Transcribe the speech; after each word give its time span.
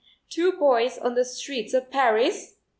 two 0.31 0.53
boys 0.53 0.97
on 0.97 1.13
the 1.13 1.23
streets 1.23 1.75
of 1.75 1.91
Paris! 1.91 2.55